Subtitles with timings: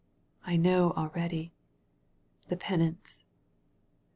[0.51, 1.53] I know already.
[2.49, 3.23] ••.The penance.